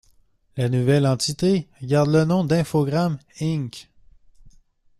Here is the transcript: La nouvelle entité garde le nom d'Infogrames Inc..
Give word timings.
La 0.57 0.67
nouvelle 0.67 1.05
entité 1.05 1.67
garde 1.83 2.09
le 2.09 2.25
nom 2.25 2.43
d'Infogrames 2.43 3.19
Inc.. 3.39 3.87